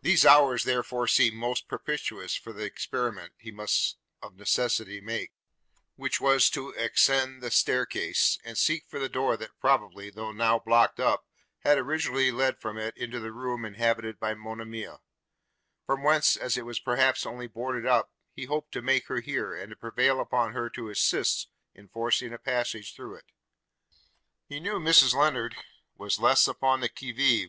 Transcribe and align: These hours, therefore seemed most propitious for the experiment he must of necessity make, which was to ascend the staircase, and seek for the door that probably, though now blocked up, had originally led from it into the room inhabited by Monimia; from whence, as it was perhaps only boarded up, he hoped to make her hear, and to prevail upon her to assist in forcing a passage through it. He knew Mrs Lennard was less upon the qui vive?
These 0.00 0.24
hours, 0.24 0.62
therefore 0.62 1.08
seemed 1.08 1.36
most 1.36 1.66
propitious 1.66 2.36
for 2.36 2.52
the 2.52 2.62
experiment 2.62 3.32
he 3.36 3.50
must 3.50 3.96
of 4.22 4.36
necessity 4.36 5.00
make, 5.00 5.32
which 5.96 6.20
was 6.20 6.48
to 6.50 6.70
ascend 6.78 7.42
the 7.42 7.50
staircase, 7.50 8.38
and 8.44 8.56
seek 8.56 8.84
for 8.86 9.00
the 9.00 9.08
door 9.08 9.36
that 9.38 9.58
probably, 9.60 10.08
though 10.08 10.30
now 10.30 10.60
blocked 10.60 11.00
up, 11.00 11.26
had 11.64 11.78
originally 11.78 12.30
led 12.30 12.60
from 12.60 12.78
it 12.78 12.96
into 12.96 13.18
the 13.18 13.32
room 13.32 13.64
inhabited 13.64 14.20
by 14.20 14.34
Monimia; 14.34 15.00
from 15.84 16.04
whence, 16.04 16.36
as 16.36 16.56
it 16.56 16.62
was 16.64 16.78
perhaps 16.78 17.26
only 17.26 17.48
boarded 17.48 17.84
up, 17.86 18.12
he 18.32 18.44
hoped 18.44 18.70
to 18.70 18.80
make 18.80 19.08
her 19.08 19.18
hear, 19.18 19.52
and 19.52 19.70
to 19.70 19.76
prevail 19.76 20.20
upon 20.20 20.52
her 20.52 20.70
to 20.70 20.90
assist 20.90 21.48
in 21.74 21.88
forcing 21.88 22.32
a 22.32 22.38
passage 22.38 22.94
through 22.94 23.16
it. 23.16 23.32
He 24.46 24.60
knew 24.60 24.74
Mrs 24.78 25.12
Lennard 25.12 25.56
was 25.96 26.20
less 26.20 26.46
upon 26.46 26.78
the 26.82 26.88
qui 26.88 27.10
vive? 27.10 27.38